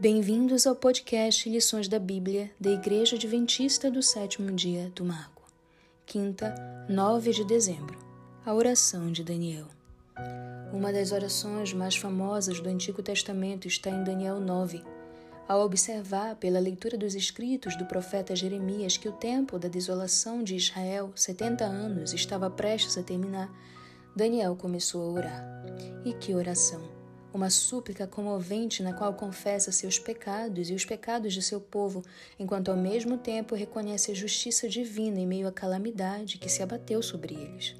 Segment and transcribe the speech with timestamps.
[0.00, 5.42] Bem-vindos ao podcast Lições da Bíblia da Igreja Adventista do Sétimo Dia do Mago.
[6.06, 6.54] Quinta,
[6.88, 7.98] 9 de dezembro.
[8.46, 9.66] A oração de Daniel.
[10.72, 14.84] Uma das orações mais famosas do Antigo Testamento está em Daniel 9.
[15.48, 20.54] Ao observar pela leitura dos escritos do profeta Jeremias que o tempo da desolação de
[20.54, 23.52] Israel, 70 anos, estava prestes a terminar,
[24.14, 25.64] Daniel começou a orar.
[26.04, 26.97] E que oração!
[27.32, 32.02] Uma súplica comovente na qual confessa seus pecados e os pecados de seu povo,
[32.38, 37.02] enquanto ao mesmo tempo reconhece a justiça divina em meio à calamidade que se abateu
[37.02, 37.76] sobre eles.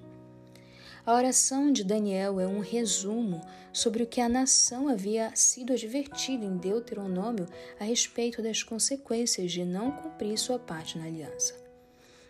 [1.06, 3.40] A oração de Daniel é um resumo
[3.72, 7.46] sobre o que a nação havia sido advertida em Deuteronômio
[7.80, 11.54] a respeito das consequências de não cumprir sua parte na aliança.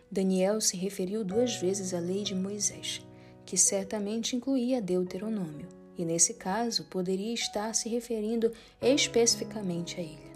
[0.08, 3.04] Daniel se referiu duas vezes à lei de Moisés,
[3.44, 10.28] que certamente incluía Deuteronômio e nesse caso poderia estar se referindo especificamente a ele.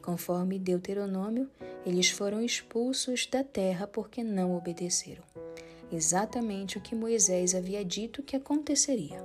[0.00, 1.50] Conforme Deuteronômio,
[1.84, 5.22] eles foram expulsos da terra porque não obedeceram.
[5.92, 9.22] Exatamente o que Moisés havia dito que aconteceria.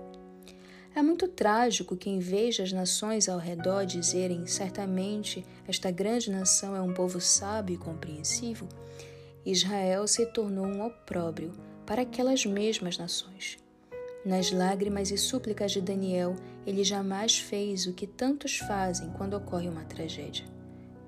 [0.93, 6.75] É muito trágico que, em vez das nações ao redor dizerem certamente esta grande nação
[6.75, 8.67] é um povo sábio e compreensivo,
[9.45, 11.53] Israel se tornou um opróbrio
[11.85, 13.57] para aquelas mesmas nações.
[14.25, 19.69] Nas lágrimas e súplicas de Daniel, ele jamais fez o que tantos fazem quando ocorre
[19.69, 20.45] uma tragédia.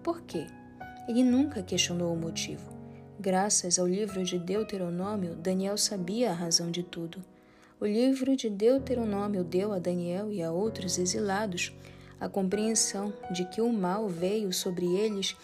[0.03, 0.47] Por quê?
[1.07, 2.77] Ele nunca questionou o motivo.
[3.19, 7.23] Graças ao livro de Deuteronômio, Daniel sabia a razão de tudo.
[7.79, 11.73] O livro de Deuteronômio deu a Daniel e a outros exilados
[12.19, 15.35] a compreensão de que o mal veio sobre eles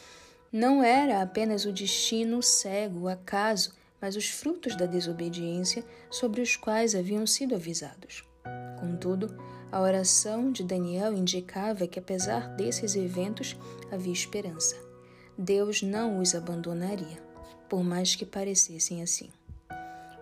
[0.52, 3.74] não era apenas o destino cego, o acaso,
[4.06, 8.24] mas os frutos da desobediência sobre os quais haviam sido avisados.
[8.80, 9.36] Contudo,
[9.72, 13.58] a oração de Daniel indicava que, apesar desses eventos,
[13.92, 14.76] havia esperança.
[15.36, 17.18] Deus não os abandonaria,
[17.68, 19.32] por mais que parecessem assim.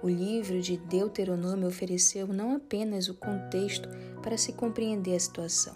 [0.01, 3.89] O livro de Deuteronômio ofereceu não apenas o contexto
[4.21, 5.75] para se compreender a situação,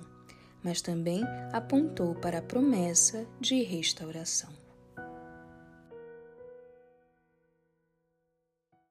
[0.64, 4.67] mas também apontou para a promessa de restauração.